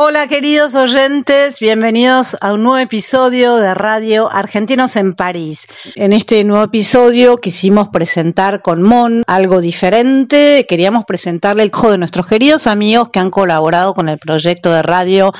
[0.00, 5.66] Hola queridos oyentes, bienvenidos a un nuevo episodio de Radio Argentinos en París.
[5.96, 11.98] En este nuevo episodio quisimos presentar con Mon algo diferente, queríamos presentarle el hijo de
[11.98, 15.32] nuestros queridos amigos que han colaborado con el proyecto de radio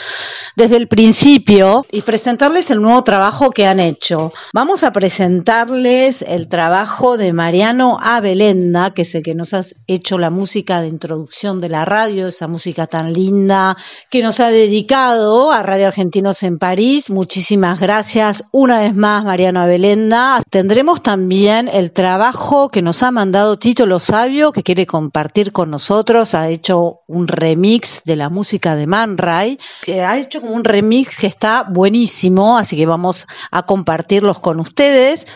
[0.57, 4.33] desde el principio y presentarles el nuevo trabajo que han hecho.
[4.53, 10.19] Vamos a presentarles el trabajo de Mariano Abelenda, que es el que nos ha hecho
[10.19, 13.77] la música de introducción de la radio, esa música tan linda
[14.11, 17.11] que nos ha dedicado a Radio Argentinos en París.
[17.11, 20.41] Muchísimas gracias una vez más, Mariano Abelenda.
[20.51, 25.71] Tendremos también el trabajo que nos ha mandado Tito Lo Sabio, que quiere compartir con
[25.71, 26.35] nosotros.
[26.35, 30.65] Ha hecho un remix de la música de Man Ray, que ha hecho como un
[30.65, 35.27] remix que está buenísimo, así que vamos a compartirlos con ustedes.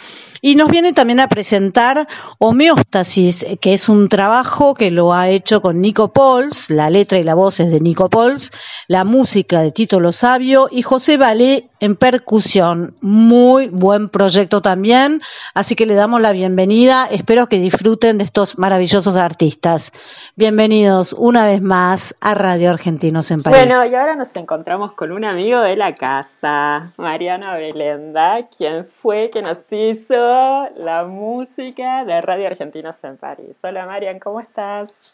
[0.45, 2.08] Y nos viene también a presentar
[2.39, 7.23] Homeostasis, que es un trabajo que lo ha hecho con Nico Pols, la letra y
[7.23, 8.51] la voz es de Nico Pols,
[8.89, 12.97] la música de Tito Lo Sabio y José Valé en percusión.
[13.01, 15.20] Muy buen proyecto también,
[15.55, 17.07] así que le damos la bienvenida.
[17.09, 19.92] Espero que disfruten de estos maravillosos artistas.
[20.35, 23.61] Bienvenidos una vez más a Radio Argentinos en París.
[23.61, 29.30] Bueno, y ahora nos encontramos con un amigo de la casa, Mariana Belenda, quien fue
[29.30, 33.57] que nos hizo la música de Radio Argentinos en París.
[33.63, 35.13] Hola Marian, ¿cómo estás?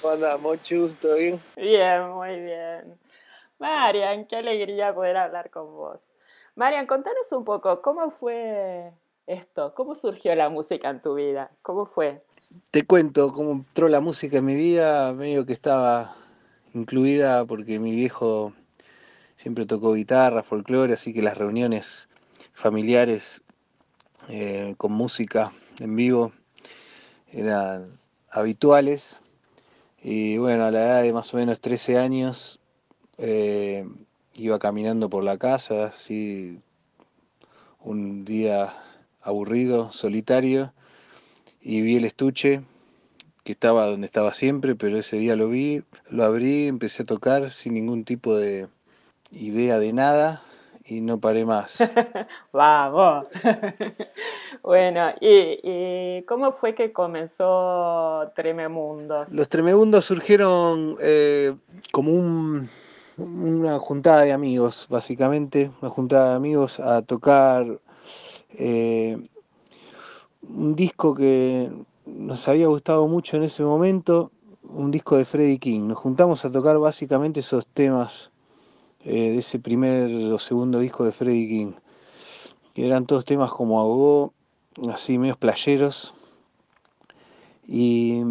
[0.00, 0.88] ¿Cómo andás, Mochu?
[1.00, 1.38] ¿Todo bien?
[1.54, 2.98] Bien, muy bien.
[3.58, 6.00] Marian, qué alegría poder hablar con vos.
[6.54, 8.92] Marian, contanos un poco, ¿cómo fue
[9.26, 9.74] esto?
[9.74, 11.50] ¿Cómo surgió la música en tu vida?
[11.60, 12.22] ¿Cómo fue?
[12.70, 16.16] Te cuento cómo entró la música en mi vida, medio que estaba
[16.72, 18.54] incluida porque mi viejo
[19.36, 22.08] siempre tocó guitarra, folclore, así que las reuniones
[22.54, 23.42] familiares
[24.28, 26.32] eh, con música en vivo
[27.32, 27.98] eran
[28.30, 29.18] habituales.
[30.02, 32.60] Y bueno, a la edad de más o menos 13 años
[33.18, 33.86] eh,
[34.34, 36.58] iba caminando por la casa, así
[37.80, 38.72] un día
[39.20, 40.72] aburrido, solitario,
[41.60, 42.62] y vi el estuche
[43.44, 47.50] que estaba donde estaba siempre, pero ese día lo vi, lo abrí, empecé a tocar
[47.50, 48.68] sin ningún tipo de
[49.30, 50.42] idea de nada
[50.84, 51.78] y no paré más.
[52.52, 53.28] Vamos.
[54.62, 59.30] bueno, ¿y, ¿y, cómo fue que comenzó Trememundos?
[59.30, 61.54] Los Trememundos surgieron eh,
[61.92, 62.68] como un,
[63.18, 67.66] una juntada de amigos, básicamente, una juntada de amigos a tocar
[68.58, 69.16] eh,
[70.42, 71.70] un disco que
[72.06, 74.32] nos había gustado mucho en ese momento,
[74.62, 75.88] un disco de Freddie King.
[75.88, 78.31] Nos juntamos a tocar básicamente esos temas
[79.04, 81.72] eh, de ese primer o segundo disco de Freddie King,
[82.74, 84.32] que eran todos temas como Agogó,
[84.90, 86.14] así medios playeros,
[87.66, 88.22] y,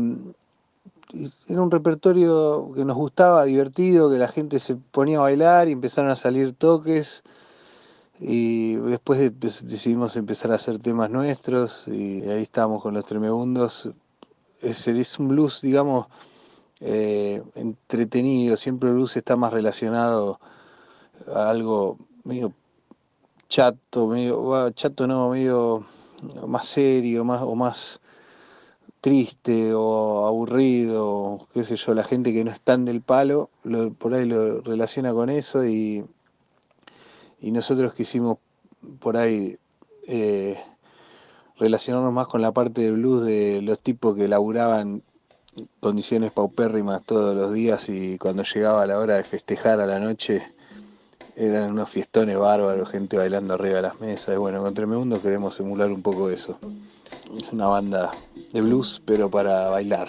[1.50, 5.74] era un repertorio que nos gustaba, divertido, que la gente se ponía a bailar y
[5.74, 7.24] empezaron a salir toques,
[8.18, 13.90] y después decidimos empezar a hacer temas nuestros, y ahí estábamos con los Tremegundos.
[14.62, 16.08] Es, es un blues, digamos,
[16.80, 20.40] eh, entretenido, siempre el blues está más relacionado
[21.34, 22.54] algo medio
[23.50, 25.86] chato, medio, chato no, medio
[26.48, 28.00] más serio, más o más
[29.02, 33.92] triste o aburrido, qué sé yo, la gente que no es tan del palo, lo,
[33.94, 36.06] por ahí lo relaciona con eso y,
[37.42, 38.38] y nosotros quisimos
[39.00, 39.58] por ahí
[40.08, 40.58] eh,
[41.58, 45.04] relacionarnos más con la parte de blues de los tipos que laburaban
[45.80, 50.42] condiciones paupérrimas todos los días y cuando llegaba la hora de festejar a la noche
[51.42, 54.36] eran unos fiestones bárbaros, gente bailando arriba de las mesas.
[54.36, 56.58] Y bueno, con Tremebundo queremos emular un poco eso.
[57.36, 58.12] Es una banda
[58.54, 60.08] de blues, pero para bailar.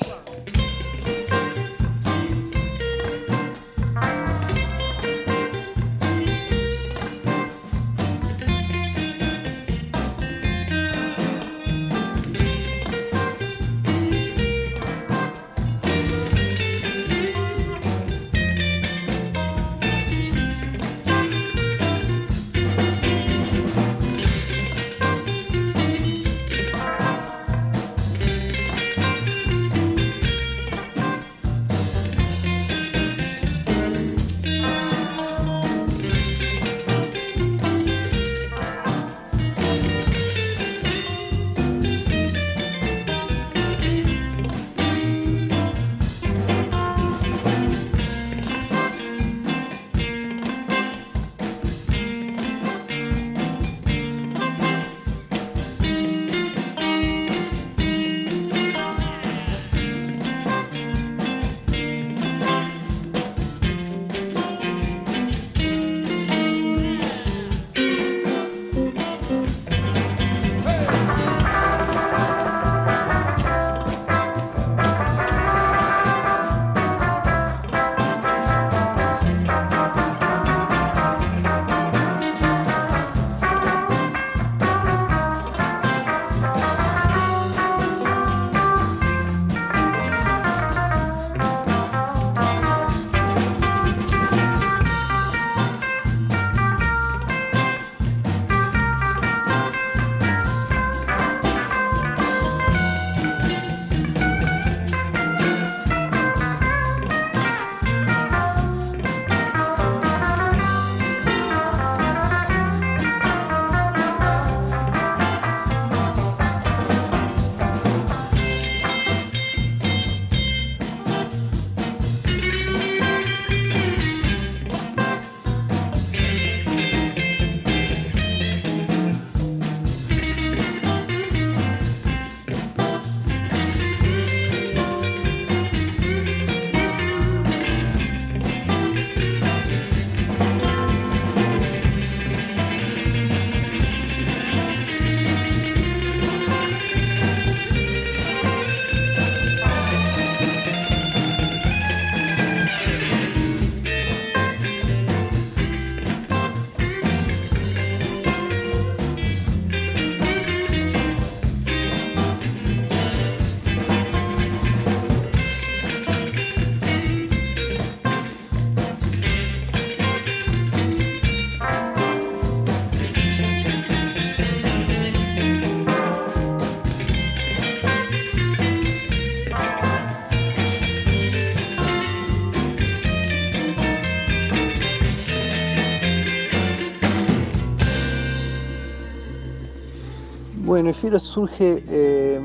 [190.93, 192.41] Fierro surge eh,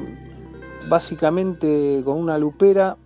[0.88, 2.98] básicamente con una lupera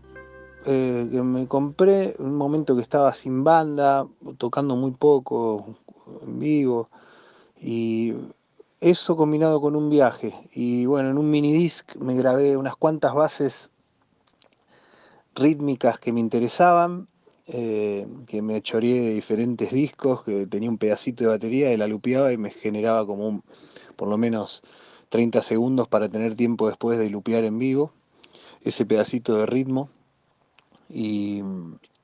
[0.66, 4.06] eh, que me compré en un momento que estaba sin banda,
[4.38, 5.76] tocando muy poco
[6.24, 6.90] en vivo,
[7.60, 8.14] y
[8.82, 10.34] eso combinado con un viaje.
[10.54, 13.70] Y bueno, en un mini disc me grabé unas cuantas bases
[15.34, 17.08] rítmicas que me interesaban,
[17.48, 21.88] eh, que me choreé de diferentes discos, que tenía un pedacito de batería y la
[21.88, 23.44] lupeaba y me generaba como un,
[23.96, 24.62] por lo menos
[25.12, 27.92] 30 segundos para tener tiempo después de lupear en vivo,
[28.62, 29.90] ese pedacito de ritmo.
[30.90, 31.44] Y,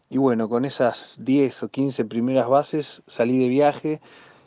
[0.09, 4.01] bueno, con esas 10 o 15 primeras bases salí de viaje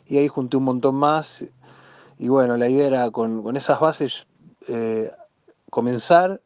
[0.05, 1.43] y ahí junté un montón más.
[2.19, 4.27] Y bueno, la idea era con, esas bases
[4.67, 5.09] eh,
[5.71, 6.39] comenzar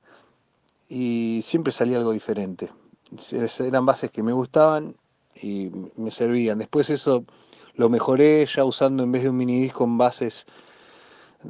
[0.88, 2.72] y siempre salía algo diferente.
[3.60, 4.96] Eran bases que me gustaban
[5.36, 6.60] y me servían.
[6.60, 7.26] Después eso
[7.74, 10.48] lo mejoré ya usando en vez de un mini disco con bases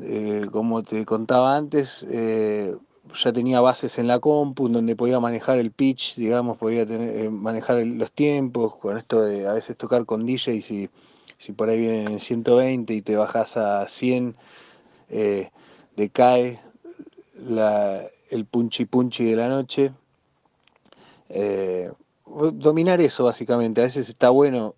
[0.01, 2.75] eh, como te contaba antes, eh,
[3.13, 7.29] ya tenía bases en la compu donde podía manejar el pitch, digamos, podía tener, eh,
[7.29, 10.89] manejar los tiempos, con esto de a veces tocar con DJ, si,
[11.37, 14.35] si por ahí vienen en 120 y te bajas a 100,
[15.95, 16.59] decae
[18.29, 19.93] el punchi punchi de la noche.
[22.25, 24.75] dominar eso básicamente, a veces está bueno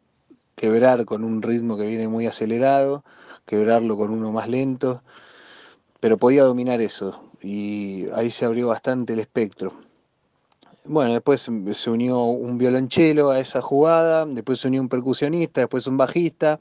[0.58, 3.04] quebrar con un ritmo que viene muy acelerado,
[3.46, 5.04] quebrarlo con uno más lento,
[6.00, 9.74] pero podía dominar eso y ahí se abrió bastante el espectro.
[10.84, 15.86] Bueno, después se unió un violonchelo a esa jugada, después se unió un percusionista, después
[15.86, 16.60] un bajista,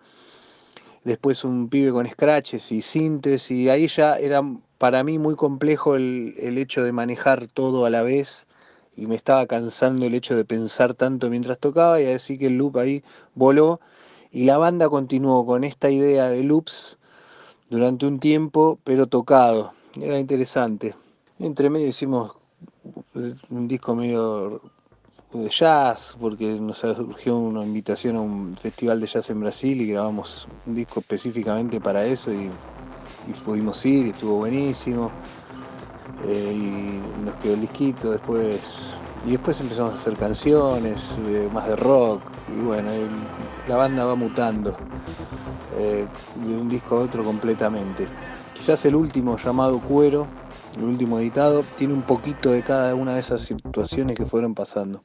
[1.05, 4.43] después un pibe con scratches y sintes, y ahí ya era
[4.77, 8.46] para mí muy complejo el, el hecho de manejar todo a la vez
[8.97, 12.57] y me estaba cansando el hecho de pensar tanto mientras tocaba y así que el
[12.57, 13.81] loop ahí voló
[14.31, 16.99] y la banda continuó con esta idea de loops
[17.71, 19.73] durante un tiempo, pero tocado.
[19.95, 20.95] Era interesante.
[21.39, 22.33] Entre medio hicimos
[23.51, 24.61] un disco medio
[25.33, 29.89] de jazz, porque nos surgió una invitación a un festival de jazz en Brasil y
[29.89, 32.51] grabamos un disco específicamente para eso y,
[33.45, 35.11] pudimos ir y estuvo buenísimo.
[36.25, 38.95] Eh, y nos quedó el disquito después.
[39.27, 42.23] Y después empezamos a hacer canciones, eh, más de rock,
[42.57, 42.91] y bueno,
[43.67, 44.77] la banda va mutando
[45.77, 46.07] eh,
[46.37, 48.07] de un disco a otro completamente.
[48.55, 50.29] Quizás el último llamado Cuero,
[50.77, 55.03] el último editado, tiene un poquito de cada una de esas situaciones que fueron pasando.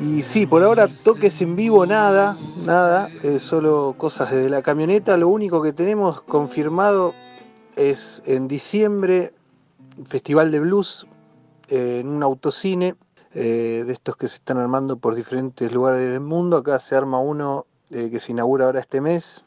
[0.00, 5.16] Y sí, por ahora toques en vivo nada, nada, eh, solo cosas desde la camioneta.
[5.16, 7.14] Lo único que tenemos confirmado
[7.76, 9.32] es en diciembre,
[10.06, 11.06] Festival de Blues,
[11.68, 12.94] eh, en un autocine,
[13.32, 16.58] eh, de estos que se están armando por diferentes lugares del mundo.
[16.58, 19.44] Acá se arma uno que se inaugura ahora este mes,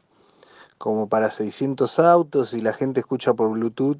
[0.77, 3.97] como para 600 autos y la gente escucha por Bluetooth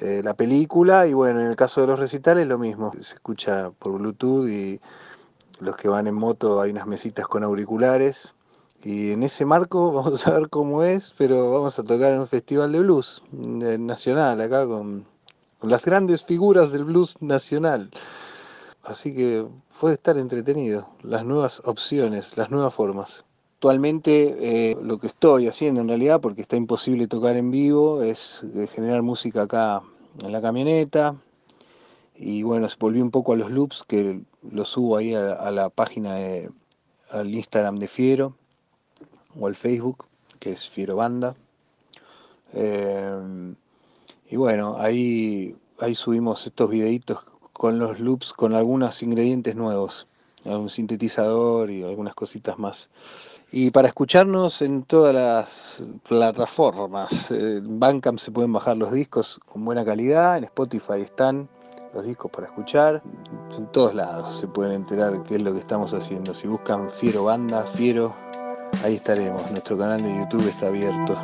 [0.00, 3.98] la película y bueno, en el caso de los recitales lo mismo, se escucha por
[3.98, 4.80] Bluetooth y
[5.62, 8.34] los que van en moto hay unas mesitas con auriculares.
[8.82, 12.26] Y en ese marco vamos a ver cómo es, pero vamos a tocar en un
[12.26, 15.06] festival de blues nacional, acá con,
[15.62, 17.90] las grandes figuras del blues nacional.
[18.82, 19.46] Así que
[19.80, 23.24] puede estar entretenido, las nuevas opciones, las nuevas formas.
[23.62, 28.42] Actualmente eh, lo que estoy haciendo en realidad, porque está imposible tocar en vivo, es
[28.56, 29.82] eh, generar música acá
[30.18, 31.14] en la camioneta.
[32.16, 35.68] Y bueno, se volvió un poco a los loops que lo subo ahí a, la
[35.68, 36.50] página, de,
[37.08, 38.34] al Instagram de Fiero
[39.38, 40.06] o al Facebook,
[40.40, 41.36] que es Fiero Banda.
[42.54, 43.54] Eh,
[44.28, 47.20] y bueno, ahí, ahí subimos estos videitos
[47.52, 50.08] con los loops, con algunos ingredientes nuevos,
[50.44, 52.90] un sintetizador y algunas cositas más.
[53.54, 59.62] Y para escucharnos en todas las plataformas, en Bandcamp se pueden bajar los discos con
[59.62, 61.50] buena calidad, en Spotify están,
[61.92, 63.02] los discos para escuchar.
[63.54, 66.32] En todos lados se pueden enterar qué es lo que estamos haciendo.
[66.32, 68.14] Si buscan Fiero Banda, Fiero,
[68.84, 69.50] ahí estaremos.
[69.50, 71.14] Nuestro canal de YouTube está abierto.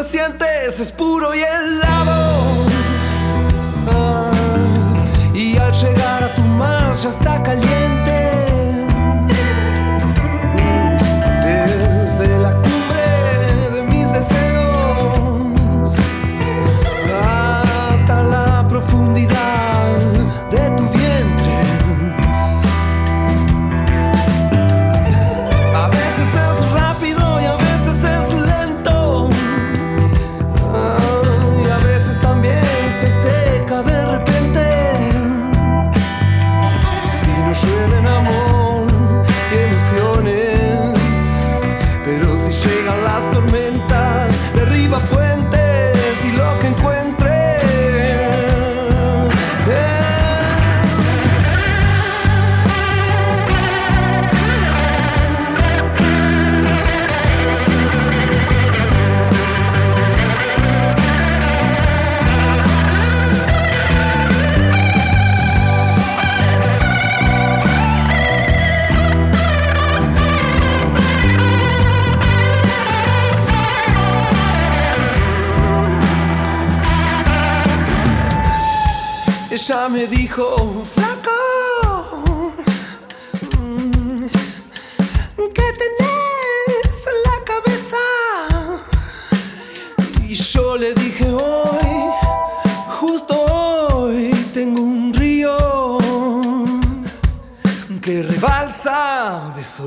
[0.00, 2.64] Nacientes es puro y helado.
[3.92, 4.30] Ah,
[5.34, 7.99] y al llegar a tu mar ya está caliente.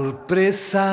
[0.04, 0.93] Sorpresa.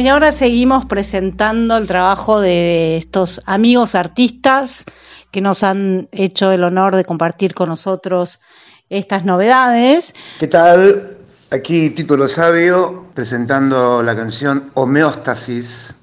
[0.00, 4.84] Y ahora seguimos presentando el trabajo de estos amigos artistas
[5.30, 8.40] que nos han hecho el honor de compartir con nosotros
[8.88, 10.14] estas novedades.
[10.38, 11.18] ¿Qué tal?
[11.50, 15.94] Aquí Título Sabio presentando la canción Homeostasis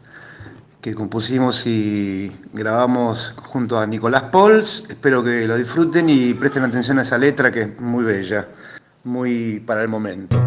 [0.79, 4.85] que compusimos y grabamos junto a Nicolás Pols.
[4.89, 8.47] Espero que lo disfruten y presten atención a esa letra que es muy bella,
[9.03, 10.37] muy para el momento.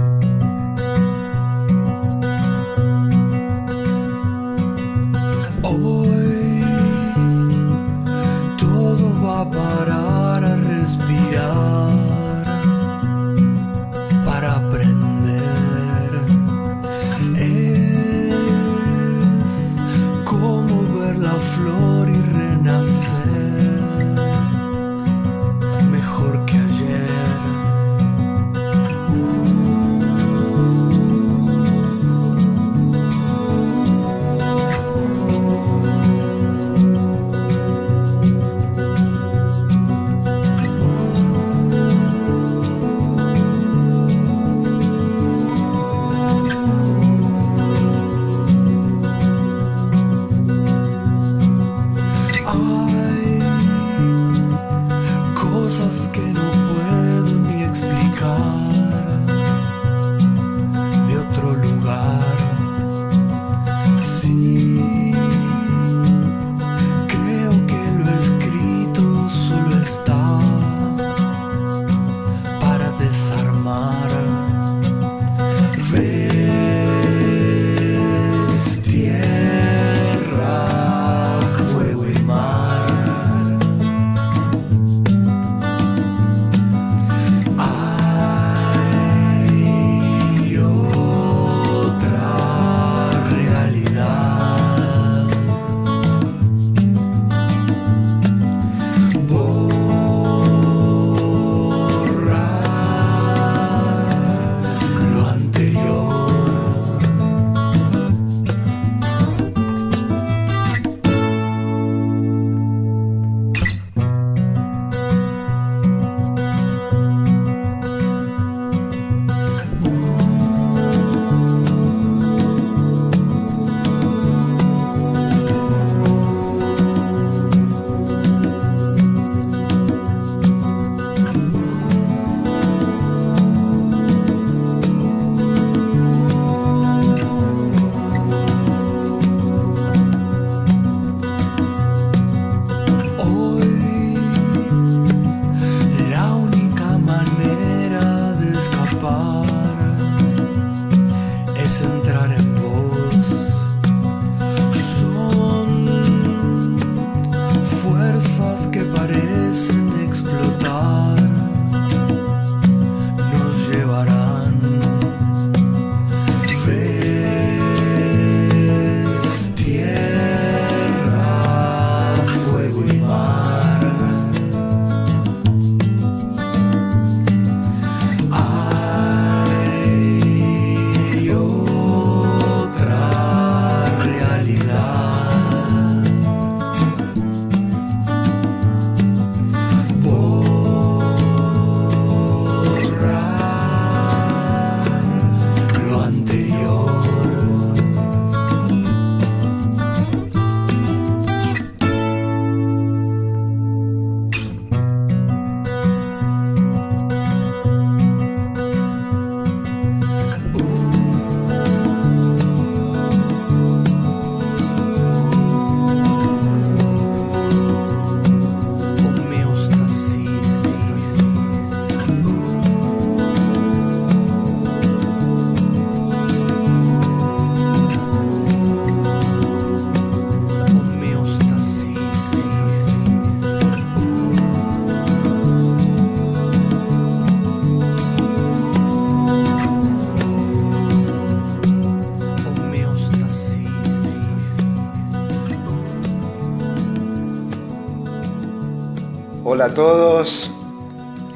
[249.61, 250.51] Hola a todos,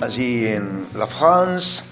[0.01, 1.85] allí en La France.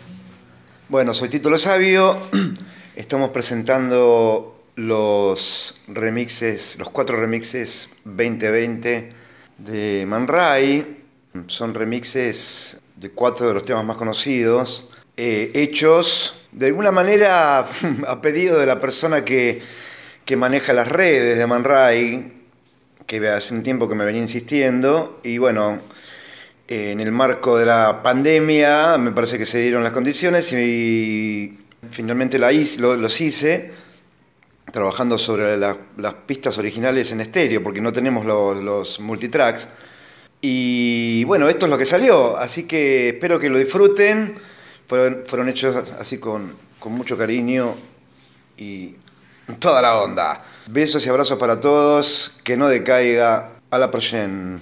[0.88, 2.16] Bueno, soy Título Sabio.
[2.96, 9.12] Estamos presentando los remixes, los cuatro remixes 2020
[9.58, 11.04] de Man Ray.
[11.48, 17.58] Son remixes de cuatro de los temas más conocidos, eh, hechos de alguna manera
[18.08, 19.60] a pedido de la persona que,
[20.24, 22.46] que maneja las redes de Man Ray,
[23.06, 25.92] que hace un tiempo que me venía insistiendo, y bueno,
[26.74, 31.58] en el marco de la pandemia me parece que se dieron las condiciones y
[31.90, 33.72] finalmente la hice, los hice
[34.72, 39.68] trabajando sobre las pistas originales en estéreo, porque no tenemos los, multitracks.
[40.40, 44.38] Y bueno, esto es lo que salió, así que espero que lo disfruten.
[44.88, 47.74] Fueron, hechos así con, con mucho cariño
[48.56, 48.96] y
[49.58, 50.42] toda la onda.
[50.68, 53.50] Besos y abrazos para todos, que no decaiga.
[53.70, 54.60] A la próxima.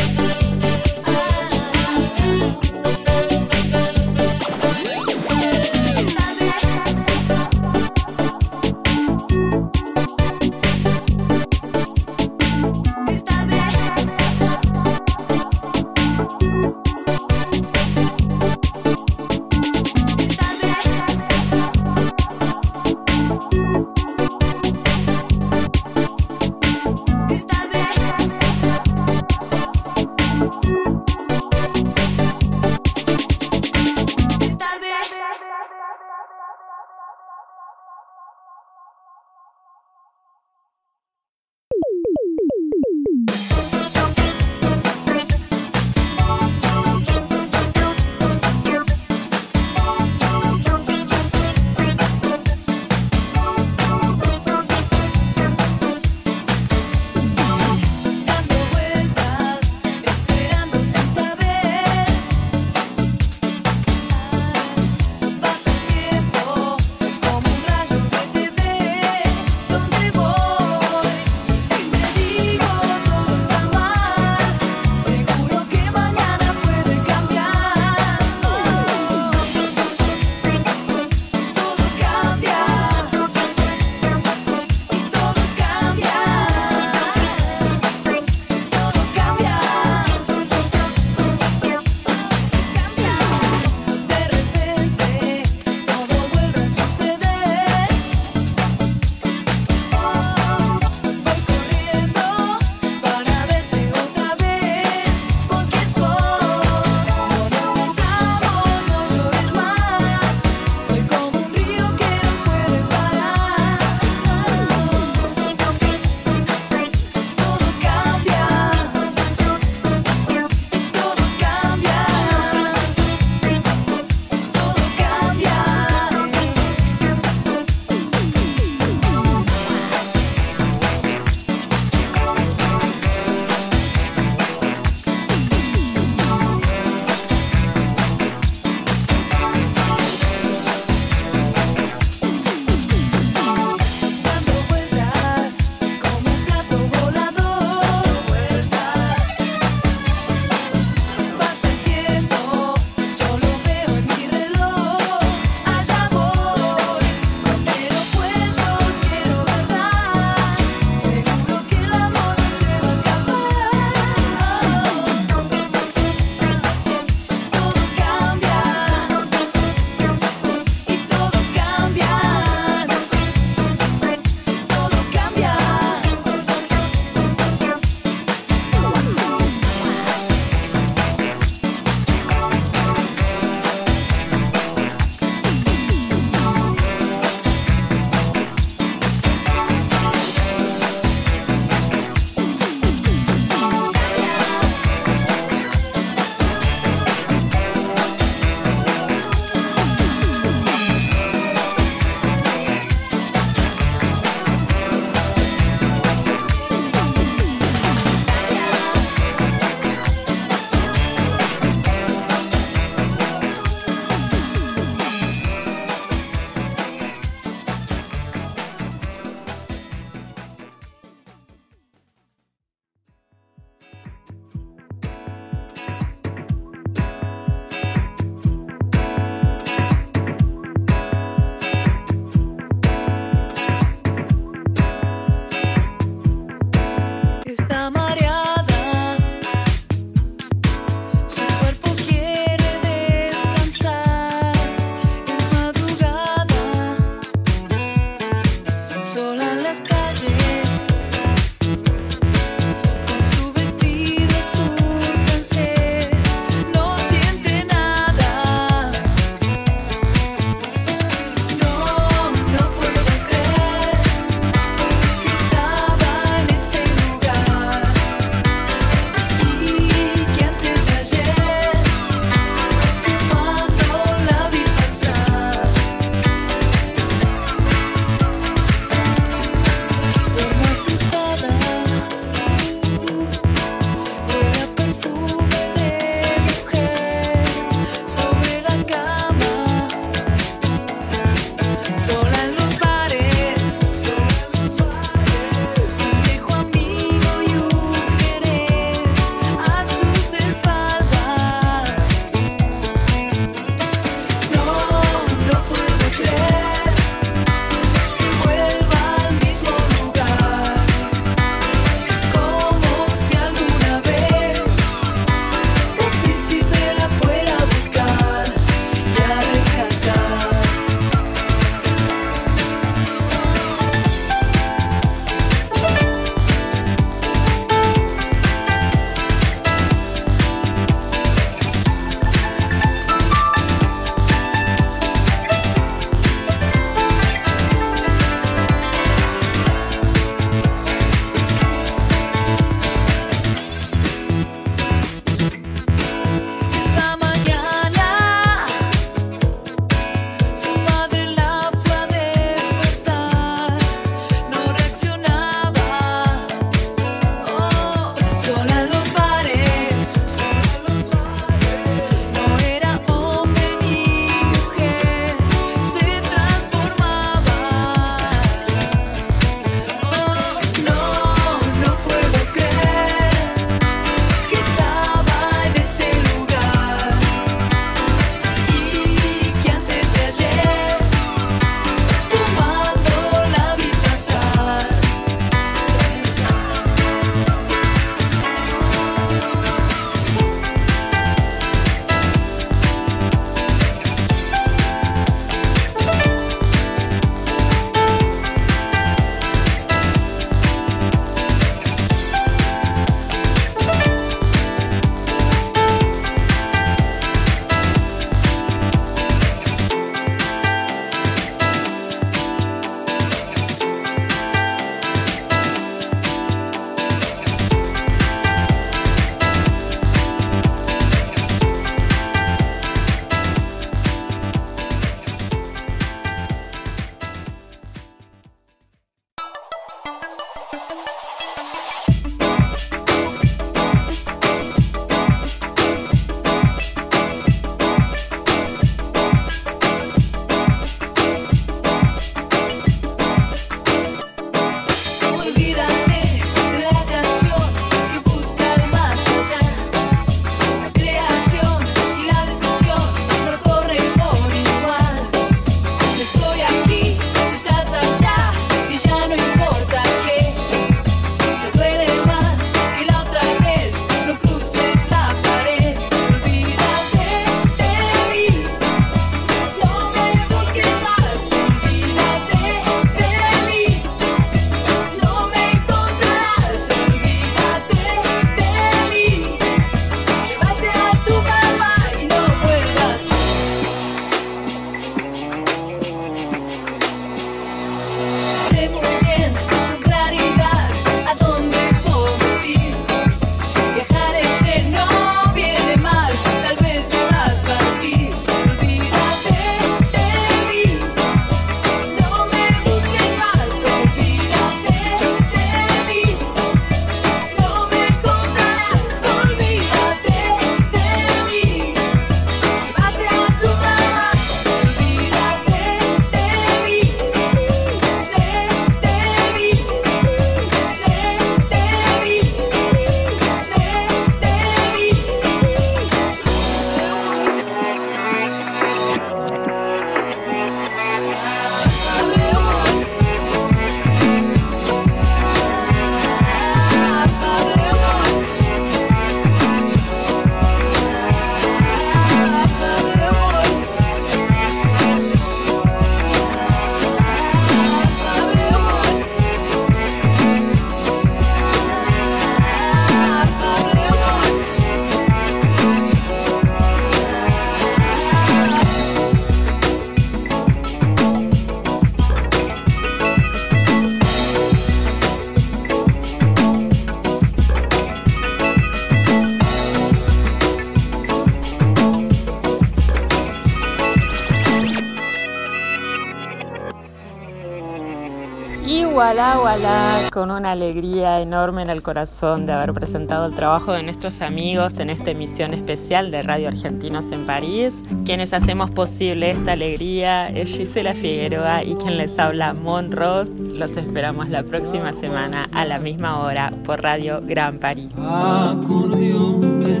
[579.34, 584.04] Voilà, voilà, con una alegría enorme en el corazón de haber presentado el trabajo de
[584.04, 588.00] nuestros amigos en esta emisión especial de Radio Argentinos en París.
[588.24, 593.48] Quienes hacemos posible esta alegría es Gisela Figueroa y quien les habla Mon Ross.
[593.48, 598.12] Los esperamos la próxima semana a la misma hora por Radio Gran París.
[598.16, 600.00] Acordeón de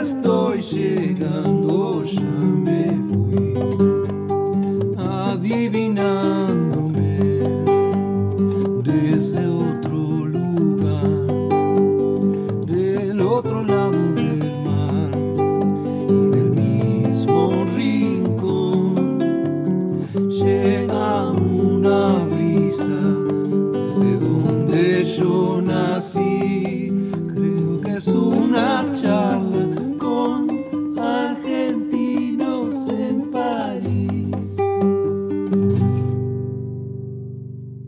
[0.00, 3.49] estou chegando, chamei fui.